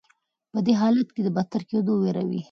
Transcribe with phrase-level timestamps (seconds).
[0.51, 2.39] په بد حالت کې د بدتر کیدو ویره وي.